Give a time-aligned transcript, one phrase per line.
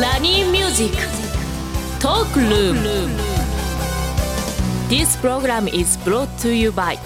[0.00, 0.96] ラニーミュージック
[2.02, 2.80] トークルーム
[4.88, 6.98] This program is brought to you by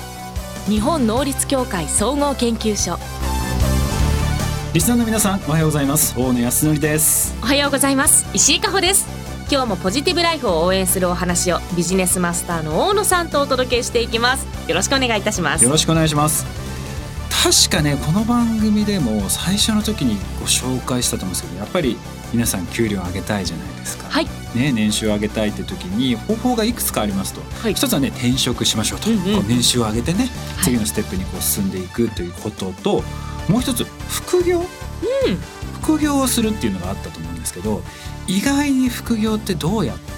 [0.70, 2.98] 日本能率協会総合研究所
[4.72, 6.18] リスナーの皆さんおはようございます。
[6.18, 7.34] 大野泰敬です。
[7.42, 8.26] おはようございます。
[8.34, 9.06] 石井加穂です。
[9.50, 14.46] 今日もポジティブライフを応援するお話をビジネスマスターの大野さんとお届けしていきます。
[14.66, 15.64] よろしくお願いいたします。
[15.64, 16.46] よろしくお願いします。
[17.68, 21.96] 確かねこの番組でも最初の時にご紹介したと思うんですけどやっぱり
[22.32, 24.26] 皆さん給料上げたいじゃないですか、はい。
[24.54, 27.74] ね、年収を上げたいって時に方法がいくつかありますと、はい。
[27.74, 29.22] 一つはね転職しましょうと、うんうん。
[29.36, 30.64] こう年収を上げてねはい。
[30.64, 33.02] 次のステップにこう進んでいくということと、
[33.48, 34.62] もう一つ副業、
[35.82, 37.82] 副業をするっていうのがあったと思うんですけど
[38.26, 40.17] 意外に副業ってどうやったらいいのかと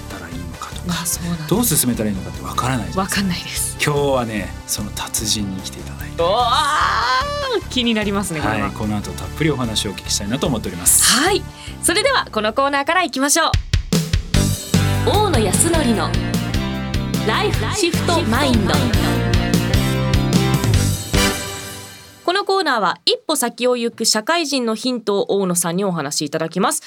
[0.89, 3.77] あそうなんどう進めたらいいのかってわからないわかんないです。
[3.83, 6.23] 今日はねその達人に来ていただいて、
[7.69, 8.67] 気になりますねこれは。
[8.67, 11.03] はい、この後たっぷりお話をお聞きしたいなと思っております。
[11.03, 11.43] はい。
[11.83, 13.51] それではこのコーナーからいきましょう。
[15.09, 16.09] 大野康則の
[17.27, 18.73] ライフシフトマインド。
[22.23, 26.81] このコーナーは一歩先を行く社会人のヒントを大野さんにお話しいただきます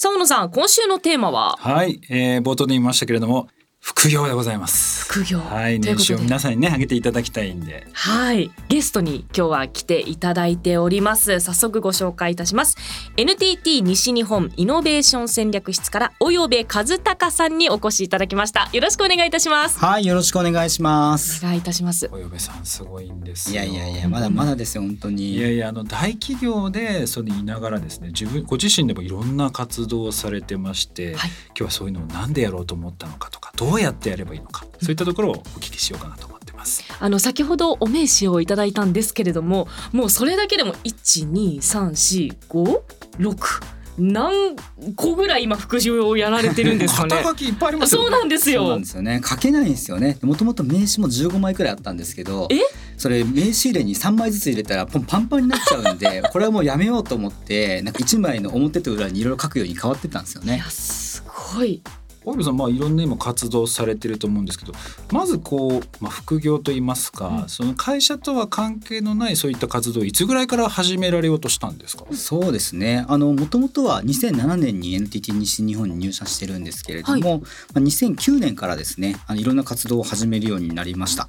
[0.00, 1.56] さあ大野さん今週のテーマは？
[1.58, 3.48] はい、えー、冒頭で言いましたけれども
[3.80, 5.04] 副業でございます。
[5.04, 7.86] 副業はい、ということで年収を皆さんにね上げていただきたいんで。
[7.92, 12.76] はいゲストに今日は来ていただいております早速ご紹介いたします
[13.16, 21.44] NTT 西日本イノベーション戦略室から及部和孝さんにお越しいただきましたよろしくお願いいたしますはい、よろしくお願いします。
[21.44, 23.62] お願いいたしますおよべさんすごいんですいよ。
[23.62, 25.34] やいやいや、まだまだですよ、本当に。
[25.34, 36.84] いやいやあの大企業でそれ言いながらですね自分ご自身でもいろんな活動をされてまして、はい今日はそういうのをなんでやろうと思ったのかとかどうやってやればいいのかそういったところをお聞きしようかなと思ってます。
[36.98, 44.54] あの先ほどお名刺をいただいたんですけれどももうそれだけでも12345何
[44.94, 48.06] 個ぐらい今副業をやられてるんですかね肩書きいっぱいありますよ、ね。
[48.06, 49.20] そうなんですそうなよんですよね。
[49.24, 50.18] 書けないんですよね。
[50.22, 52.60] もともと名刺も15枚くらいあったんですけどえ、
[52.96, 60.70] それ名刺入れに3枚ずつ入れたらポンパンパンになっちゃうんで、 これはもうやめようと思って、なんか1枚の表と裏にいろいろ書くように変わってったんですよねいや。
[60.70, 61.24] す
[61.54, 61.82] ごい
[62.24, 64.72] 大部さんまあいろんな今活動されてると思うんですけど
[65.12, 72.04] まずこう、まあ、副業といいますか、うんその会社とは関係のないそういった活動をいつぐらいから始められようとしたんですか？
[72.12, 73.04] そうですね。
[73.08, 77.44] あの元々は2007年に NTT 西日本に入社してるんですけれども、ま
[77.76, 81.28] あ、2009年からですね、あのいろんな活動を始めるようになりました。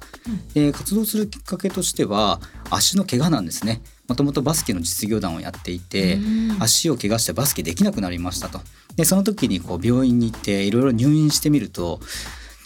[0.54, 2.40] で活動するきっかけとしては
[2.70, 3.80] 足の怪我なんですね。
[4.10, 8.60] もともとバスケの実業団をやっていて、うん足を怪我してバスケできなくなりましたと。
[8.96, 12.00] でその時にこう病院に行っていろいろ入院してみると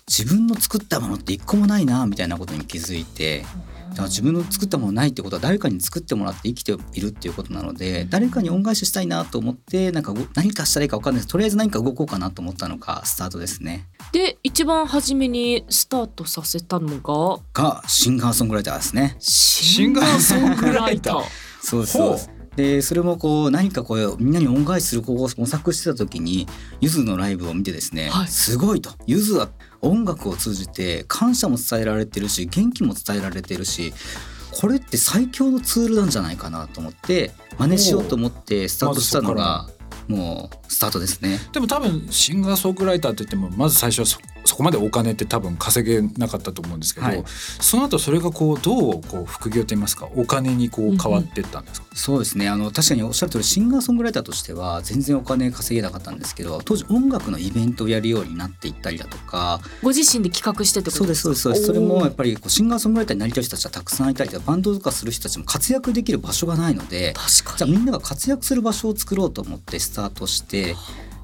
[0.07, 3.45] 自分の作ったものって一個もないなみたいなことに気づいて。
[3.95, 11.29] だから自分の作ったものないってことは誰かに作ってもらって生きているっていうことなので誰かに恩返ししたいなと思ってなんかご何かしたらいいか分かんないです。
[11.29, 13.87] とりあえず何か動こうかなと思ったのがスタートですね。
[14.11, 17.41] で一番初めにスタートさせたのが？
[17.53, 19.15] がシンガーソングライターですね。
[19.21, 21.23] シンガーソングライター。
[21.63, 22.19] そうそう。
[22.57, 26.47] でそれもこう何かこうみんなに恩返しする方法を模索してた時に
[26.81, 28.29] ゆずのライブを見てですね、はい。
[28.29, 28.91] すごいと。
[29.07, 29.51] ゆずは
[29.85, 33.93] 音楽を通じて感謝も伝えられてるし元気も伝えられてるし
[34.53, 39.69] これって最強のツールなんじゃないかなと思って真似しようと思ってスタートしたのが
[40.09, 41.39] もうスタートですね。
[41.53, 47.25] でも多分シンガーソングライターって言ってもまず最初はそそこまでお金って多分稼げなかったと思うんですけど、はい。
[47.27, 52.49] その後それがこうどうこう副業といいますかお金にこう変わっていったんですか、そうですね。
[52.49, 61.67] あの確かにおっしゃる通りシンガーソングライターとしては全然お金稼げなかったんですけど当時音楽のイベントをやるようになっていったりだとかご自身で企画してってことそうですそうですそうです。
[61.67, 67.59] それもやっぱりこうシンガーソングライターになりたい人たちはたくさんいたりとかバンドとかする人たちも活躍できる場所がないので確かに。
[67.59, 70.75] じゃあみんなが活躍する場所を作ろうと思ってスタートして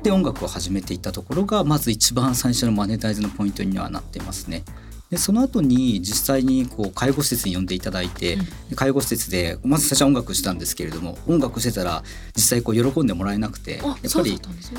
[0.03, 4.65] で音楽を始めていったところがまず一番最初のマネタイズのポイントにはなっていますね。
[5.11, 8.45] でその後に実際にこう介護施設に呼んでいただいて、うん。
[8.71, 12.05] で介護施設でまず最初は音楽したんですけれども音楽してたら
[12.37, 14.23] 実際こう喜んでもらえなくてやあっぱりそう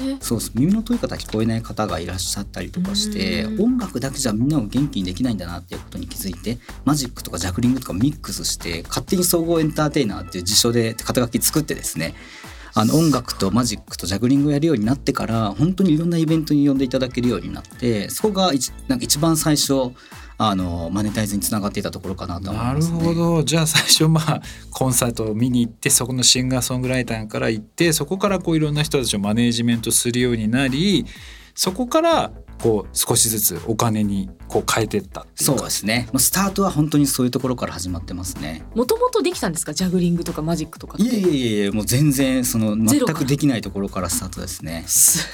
[0.06, 0.18] ね。
[0.22, 3.66] そう耳の遠い方聞こえない方がいらっしゃったりとかしてうん。
[3.66, 12.16] 音楽だけじゃみんなを元気にできないんだなっていうことに気づいてマジックとかジャグリングとかミックスして勝手に総合エンターテイナーっていう辞書で肩書き作ってですね
[12.74, 19.92] あの音楽とマジックとジャグリングをやるようになってから本当にいろんなイベントに呼んでいただけるようになってそこが一なんか一番最初
[20.38, 23.00] あのマネタイズにつながっていたところかなと思いなるますね。
[23.00, 24.42] ほどじゃあ最初まあ
[24.72, 31.06] コンサートを見に行ってそこのシンガーソングライターから行ってそこからこういろんな人たちをマネージメントするようになり
[31.54, 32.32] そこから
[32.62, 36.08] こう少しずつお金にこう変えてったっていうそうかですね。
[36.12, 38.64] もうスタートは本当にそういうところから始まってますね。
[38.76, 39.74] もともとできたんですか？
[39.74, 44.84] ジャグリングとかマジックとかいえいえいえもう全然その全くできないところからスタートですね。
[44.88, 45.28] す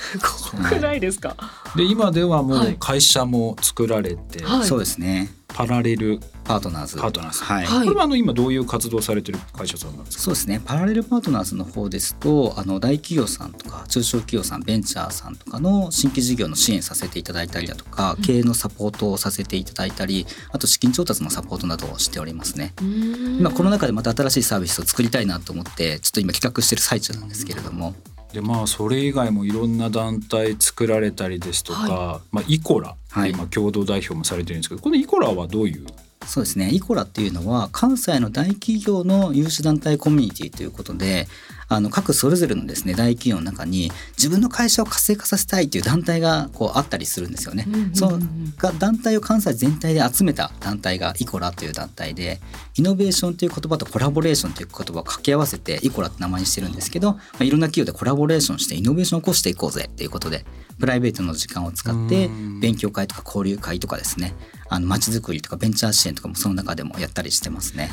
[0.53, 1.35] ごくないですか、
[1.75, 2.73] で今ではもはい。
[2.73, 4.67] う会社も作られて、はい。
[4.67, 6.97] そうですねパラレルパートナーズ。
[6.97, 7.43] パートナーズ。
[7.43, 7.87] はい、はい。
[7.87, 10.23] これはあの今どういう活動されてる会社さんなんですか？
[10.25, 10.61] そうですね。
[10.63, 18.21] パラレルパートナーズの方ですとあの大企業さんとか中小企業さんベンチャーさんとかの新規事業の支援させていただいたりだとか、うん。
[18.21, 22.73] 経営のサポートをさせていただいたりあと資金調達のサポートなどをしておりますね。
[22.79, 27.95] 今今コロナ禍でまた新しいサービスを作りたいなと思ってちょっと今企画してる最中なんですけれども
[28.33, 33.31] でまあそれ以外もいろんな団体作られたりですとか、はまあ、イコラはい。
[33.31, 35.85] 今共同代表もされてるんですけどこのイコラはどういう？
[36.25, 36.69] そうですね。
[36.71, 41.27] イコラっていうのは関西の大企業の有志団体コミュニティということで
[41.69, 47.67] あの各それぞれのですね大企業の中に自分の会社を活性化させたいっていう団体がこうあったりするんですよね。
[47.93, 48.19] その
[48.57, 52.39] が団体を関西全体で集めた団体がイコラという団体で
[52.77, 60.45] イノベーションという言葉とコラボレーションという言葉を掛け合わせてイコラって名前にしてるんですけど、まあ、いろんな企業でコラボレーションしてイノベーションを起こしていこうぜっていうことで
[60.79, 64.33] プライベートの時間を使ってうん勉強会とか交流会とかですね
[64.69, 67.91] あの街づくりとかベンチャー支援とかもその中でもやったりしてますね。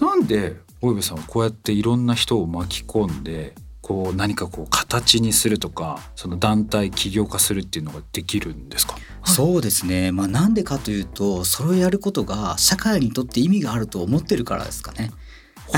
[0.00, 8.96] なんで大部さんはこうやっていろんな人を巻き込んでこう何かこう形にするとかその団体起業化するっていうのができるんですか？
[9.24, 15.10] そうですね、まあ、なんでかというとそれをやることが社会にとって意味があると思ってるからですかね。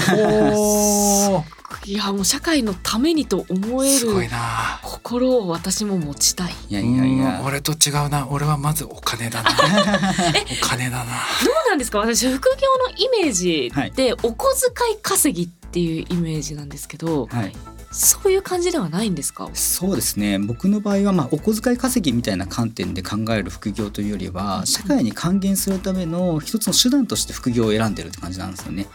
[0.01, 1.45] ほ
[1.87, 4.81] いやもう社会のためにと思えるな。
[4.83, 6.55] 心を私も持ちたい。
[6.71, 7.41] いやいやいや。
[7.41, 8.27] うん俺と違うな。
[8.31, 9.51] 俺はまずお金だな。
[10.63, 11.05] お金だな。
[11.05, 11.99] どうなんですか？
[11.99, 17.53] 私副業のイメージってお小遣い稼ぎっていうイメージなんですけど、はい。
[17.93, 19.51] そういう感じではないんですか？
[19.53, 20.39] そうですね。
[20.39, 28.87] 僕の場合はまあお小遣い稼ぎみたいな観点で考える副業というよりは社会に還元するための一つの手段として副業を選んでるって感じなんですよね。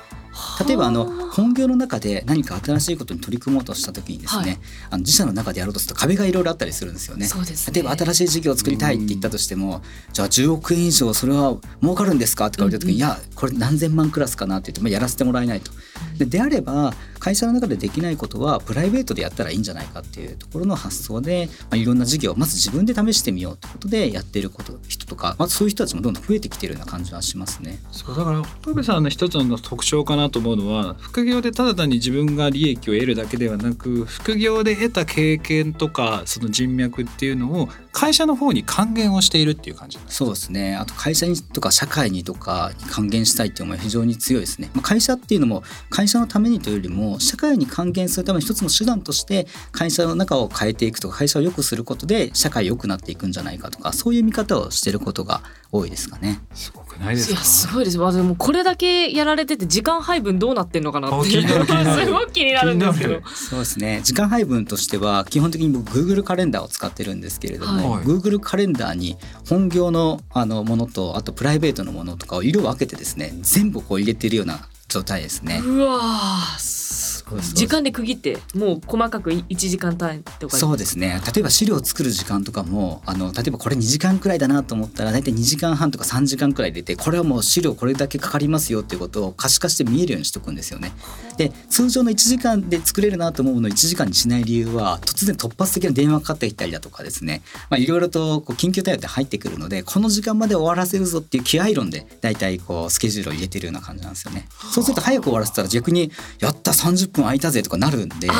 [0.65, 4.59] 例えばあのは本業の中で何か新しいことに取り組もうとした時にですね、はい。
[4.91, 7.27] あの自社の中でやろうとすると壁がいろいろあったりするんですよね。
[7.27, 7.31] ね。
[7.73, 9.81] 例えば新しい事業を作りたいって言ったとしても、
[10.13, 12.47] じゃあ10億円以上それは儲かるんですか？
[12.47, 13.15] って言われた時に、うんうん。
[13.15, 15.71] いやこれ何千万クラスかなって言って、まあ、やらせてもらえないと。
[16.17, 27.79] でであれば会社の中でできないことはプライベートでやったらいいんじゃないかっていうところの発想で、まあ、いろんな事業をまず自分で試してみようってことでやっていること人とか、まあ、そういう人たちもどんどん増えてきてるような感じはしますね。
[27.91, 40.75] そうだから小部さんの一つの特徴かなと思うのは副業でただ単に自分が利益を得るだけではなく副業で得た経験とかその人脈っていうのを会社の方に還元をしているっていう感じそうですね。
[40.75, 56.39] あと会社にとか社会にとかに還元したいっていう思いは非常に強いですね、まあ、会社っていうのも会社のためにというよりも社会に還元するための一つの手段として会社の中を変えていくとか会社を良くすることで社会良くなっていくんじゃないかとかそういう見方をしてることが多いですかね。
[56.53, 57.33] すごくないですか？
[57.33, 57.97] いやすごいです。
[57.97, 62.01] わでもこれだけやられてて時間配分どうなってんのかなってあ気になる気になる。
[62.05, 63.21] すごく気になるんですけど。
[63.33, 64.01] そうですね。
[64.03, 68.03] 時間配分としては基本的に僕 Google カレンダーを使ってるんですけれども、はい。
[68.03, 69.17] Google カレンダーに
[69.47, 75.61] 本業のあのものとあとプライベートのものとかを色を分けてですね全部こう入れてるような状態ですね。
[75.63, 76.98] うわーす
[77.37, 90.91] 時間で区切ってもう細かく1時間単位とかそうですね例えば資料を作る時間とかもあの例えばこれ2時間くらいだなと思ったら大体2時間半とか3時間くらい出てこれはもう資料これだけかかりますよっていうことを可視化して見えるようにしておくんですよね。
[91.37, 104.47] で通常の1時間で作れるなと思うものを1時間にしない理由は突然突発的な電話かかってきたりだとかですねまあいろいろとこう緊急対応って入ってくるのでこの時間まで終わらせるぞっていう気合論で大体こうスケジュールを入れてるような感じなんですよね。
[104.73, 108.29] そうすると早く終わらせたら逆にやった30分空いたぜとかなるんで。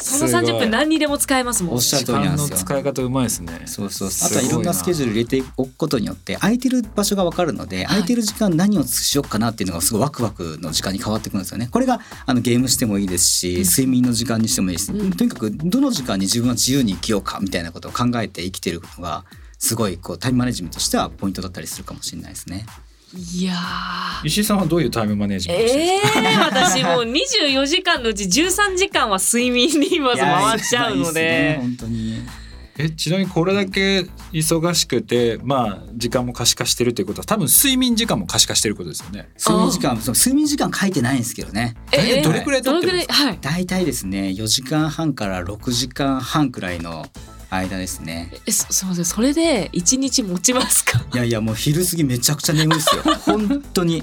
[0.00, 1.74] そのすごい30分何にでも使えますもん。
[1.74, 2.66] おっしゃる時間の通りなんですよ。
[2.66, 3.62] 使い方うまいですね。
[3.66, 4.08] そうそう。
[4.08, 11.68] あとはいろんなスケジュール入れておくことによって空いてる場所が分かるので、空いてる時間何をしようかなっていうのがすごいワクワクの時間に変わってくるんですよね。
[11.70, 15.12] これがあのゲームしてもいいですし、睡眠の時間にしてもいいです、うん。
[15.12, 19.24] とにかくどの時間に自分は自由に生きようかみたいなことを考えて生きてるのが
[19.58, 22.64] すごいこうタイムマネジメントとしてはポイントだったりするかもしれないですね。
[23.14, 24.26] いやー。
[24.26, 26.20] 石井さんはどういうタイムマネジメントしてるんですか？
[26.30, 32.22] えー、私もう24時間のうち13時間は睡眠にまず回っちゃうのいやいいですね本当に。
[32.78, 39.28] えちなみにこれだけ忙しくてまあ時間も可視化してるっていうことは多分睡眠時間も可視化してることですよね。
[39.38, 41.74] 睡眠時間そう睡眠時間書いてないんですけどね。
[41.92, 43.38] えどれくらいど取ってるんですれくらいはい。
[43.40, 47.04] 大体ですね4時間半から6時間半くらいの
[47.50, 48.32] 間ですね。
[48.46, 51.04] えすすみませんそれで一日持ちますか？
[51.12, 53.02] いやいやもう昼過ぎめちゃくちゃ眠いですよ。
[53.26, 54.02] 本当に。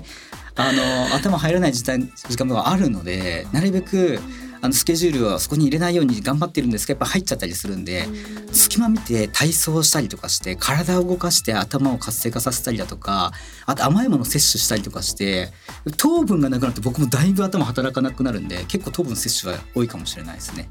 [0.59, 4.21] あの頭入らない時間時間があるのでなるべくあ
[4.67, 8.05] あのスケジュールはそこに入れないように頑張ってるんですけどやっぱ入っちゃったりするんで、
[8.51, 13.31] 隙間見て体操したりとかして体を動かして頭を活性化させたりだとか
[13.65, 15.53] あと甘いものを摂取したりとかして
[15.95, 20.67] 糖分がなくなると僕もだいぶ頭働かなくなるんで結構糖分摂取が多いかもしれないですね。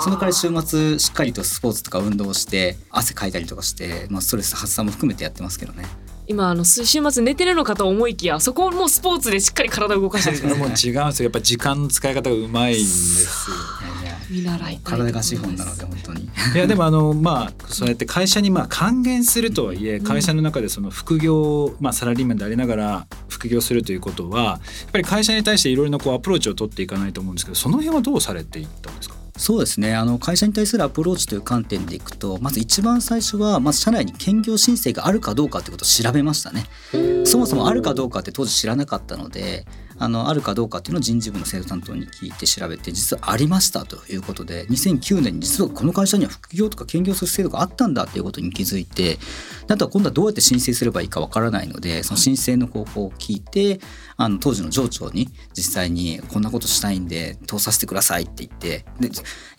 [0.00, 5.84] その代わり週末しっかりとスポーツとか運動をして汗かいたりとかして、まあ、ストレス発散も含めてやってますけどね。
[6.30, 11.24] 今あの週末寝てるのかと思いきやそこもスポーツでしっかり体を動かしてるんこれもうですね違うんですよ。
[11.24, 13.56] やっぱ時間の使い方がうまいんですよ。
[14.30, 16.30] 見習いたい体が資本なので本当に。
[16.54, 24.58] いやでもあのまあそうやって会社にまあ還元するとはいえ会社の中でその副業まあサラリーマンでありながら副業するということはやっ
[24.92, 29.16] ぱり会社に対していろいろなこうアプローチを取っていかないと思うんですけどその辺はどうされていったんですか？
[29.40, 36.66] そうですねあの会社に対するアプローチという観点でいくとまず一番最初はまず社内に兼業申請があるかどうかということを調べましたね。
[37.24, 39.64] そもそもあるかどうかって当時知らなかったので
[39.98, 49.18] あのあるかどうかっていうのを人事部の制度担当に聞いて調べて実はありましたということで2009年に実はこの会社には副業とか兼業する制度があったんだっていうことに気づいて
[49.68, 53.78] あとは今度はどうやって申請すればいいかわからないのでその申請の方法を聞いて
[54.20, 58.84] あの当時の上長に実際にこんなことしたいんで通させてくださいって言ってでやっ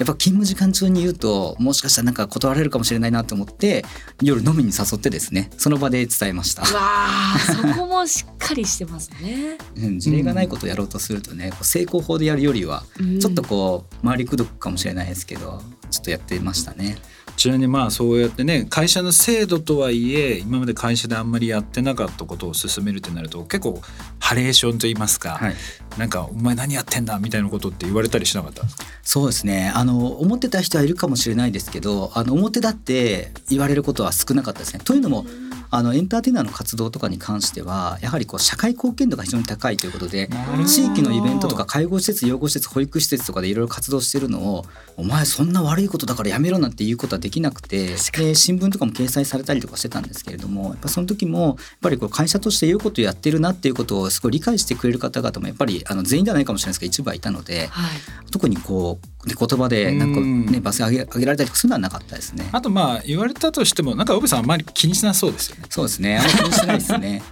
[0.06, 3.84] ぱ勤務時間中に言うともしかしたらなんか断られるかもしれないなと思って
[4.22, 6.62] 夜飲みに誘ってですねその場で伝えました。
[6.62, 16.98] うわあそこもしっかりしてますねうん、事例がないことをやろうとするとね、こう成功法でやるよりはうんちょっとこう回りくどくかもしれないですけどちょっとやってましたね。
[17.38, 23.82] ちなみにまあそうやってね会社の制度とはいえ今まで会社であんまりやってなかったことを進めるってなると結構
[24.20, 25.56] ハレーションと言いますか、はい、
[25.98, 28.86] なんか「お前何やってんだ」みたいなことって言われたりしなかったんですか？
[29.04, 29.72] そうですね。
[29.74, 34.82] あの思ってた人はいるかもしれないですけどあの表だって言われることは少なかったですね。
[34.84, 35.26] というのも
[35.72, 40.30] あのエンターテイナーの活動とかに関してはやはりこう社会貢献度が非常に高いということで
[40.68, 44.66] 地域のイベントとか介護施設養護施設保育施設とかでいろいろ活動してるのを
[44.98, 57.92] 「お前そんな悪いことだからやめろ」なんていうことはできなくてで新聞とかも掲載されたりとかしてたんですけれどもやっぱその時もやっぱりこう会社として良いことをやってるなっていうことをすごい理解してくれる方々もやっぱりあの全員ではないかもしれないですけど一部はいたのではい。
[58.32, 62.50] 特にこうで言葉でなんかうんねバス上げ上げられたりするのはなかったですね。
[62.52, 65.64] あとまあ言われたとしてもなんか小部さんあんまり気にしなそうですよね。
[65.70, 67.24] そうですねあんまり気にしてないですね。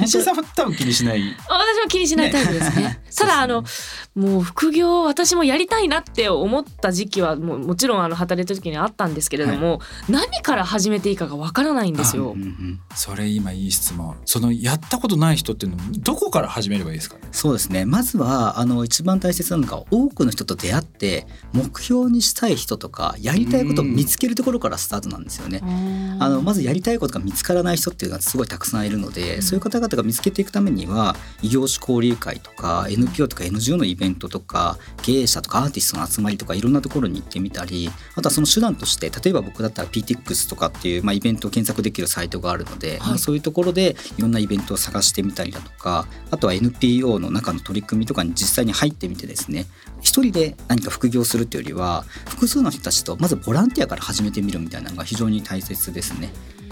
[0.00, 1.22] 西井さんは多分気にしない。
[1.48, 3.00] 私も気にしないタイプですね。
[3.16, 3.64] ただあの
[4.14, 12.42] もう副業私もやりたいなって思った時期はもうもちろんあの働いた時にあったんですけれども、何から始めていいかがわからないんですようん。
[12.42, 14.16] うんそれ今いい質問。
[14.24, 17.22] そのやったことない人っていうのもどこから始めればいいですかね？
[17.32, 25.60] そうですねまずはあの一番大切なのが多くの人と出会って目標にしたい人とかやりたいことを見つけるところからスタートなんですよね。
[26.20, 49.66] あのまずやりたいことが見つからない人っていうのはすごいたくさんいるので、そういう方々が見つけていくためには異業種交流会とか NPO とか NGO のイベントとか経営者とかアーティストの集まりとかいろんなところに行ってみたりあとはその手段として例えば僕だったら PTX とかっていう、まあ、イベントを検索できるサイトがあるので、まあそういうところでいろんなイベントを探してみたりだとかあとは NPO の中の取り組みとかに実際に入ってみてですね
[50.00, 56.30] 一人で何か副業するっていうよりは複数の人たちとまずボランティアから始めてみるみたいなのが非常に大切ですね。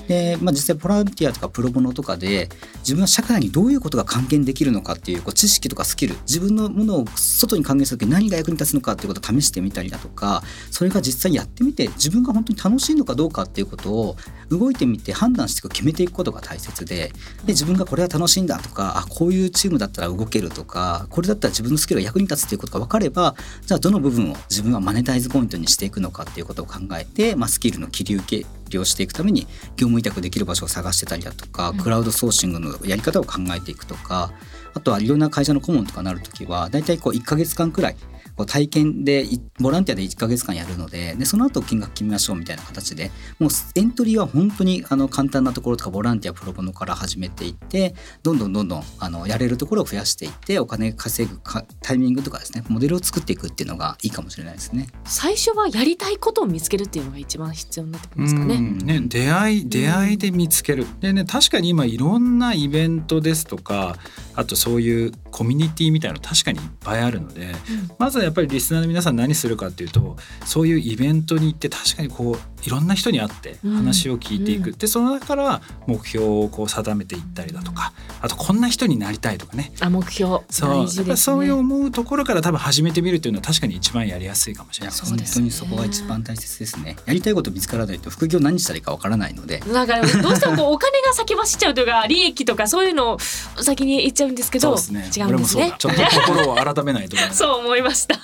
[0.09, 2.49] で、まあ、実際ボランティアとかプロボノとかで
[2.79, 14.17] 自分は社会にどういうことが還元できるのかっていうこう知識とかスキル自分のものを外に還元する時何が役に立つのかっていうことを試してみたりだとかそれが実際やってみて自分が本当に楽しいのかどうかっていうことを
[14.51, 17.13] 動いてみて判断して決めていくことが大切でで
[17.49, 23.35] 自分がこれは楽しいんだとかあこういうチームだったら動けるとかこれだったら自分のスキルが役に立つっていうことが分かれば
[23.65, 29.43] じゃあどの部分を自分はマネタイズポイントにしていくのかっていうことを考えて、まあ、スキルの切り受け利用していくために
[29.77, 34.33] 業務委託できる場所を探してたりだとか、クラウドソーシングのやり方を考えていくとか
[34.75, 37.97] あとはいろんな会社の顧問とかなるときは大体こう1ヶ月間くらい
[38.37, 54.89] こう体験でいボランティアで1ヶ月間やるのででその後金額決めましょうみたいな形でもうエントリーは本当にあの簡単なところとかボランティアプロボノから始めていってどんどんどんどんあのやれるところを増やしていってお金稼ぐかタイミングとかですねモデルを作っていくっていうのがいいかもしれないですね。
[55.05, 58.55] 最初はやりたいことを見つけるっていうのが一番必要になってきますかね。
[58.55, 60.87] うんね出会い出会いで見つける。
[61.01, 63.97] でね確かに今いろんなイベントですとか
[64.35, 67.55] あとそういうコミュニティみたいなの確かにいっぱいあるので、
[67.99, 79.73] まずはやっぱりリスナーの皆さん何するかっていうとそういうイベントに行って確かにこういろんな人に会って話を聞いていく、でその中から目標をこう定めていったりだとかあとこんな人になりたいとかね。
[79.81, 80.41] あ目標。
[80.51, 80.71] そう。
[80.71, 81.17] 大事ですね。
[81.17, 84.97] そういう思うところから多分始めてみるっていうのは確かに一番やりやすいかもしれない。
[84.97, 86.97] です本当にそこが一番大切ですね。
[87.07, 89.61] やりたいこと見つからないと副業何したらいいかわからないので。
[89.73, 93.19] なんかどうしてもこうお金が先走っちゃうというか利益とかそういうのを
[93.63, 94.77] 先に言っちゃうんですけど。
[94.77, 95.25] そうですね。
[95.25, 95.75] 違うんですね。
[95.79, 98.19] ちょっと心を改めないと そう思いました。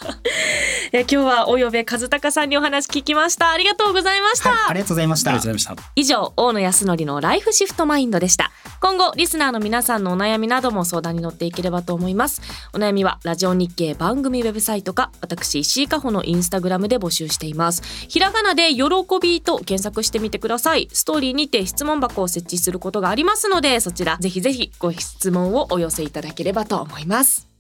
[0.93, 3.51] え今日はおよべ和孝さんにお話聞きました。
[3.51, 4.51] ありがとうございました。
[4.51, 5.59] はい、ありがとうございましたありがとうご。
[5.59, 18.83] ざいました以上大野康則のライフシフトマインドでした今後リスナーの皆さんのお悩みなども相談に乗っていければと思いますお悩みはラジオ日経番組ウェブサイトか私石井加穂のインスタグラムで募集していますひらがなで喜
[19.21, 27.52] びと検索してみてくださいストーリーにて質問箱を設置することがありますのでそちらぜひぜひご質問をお寄せいただければと思います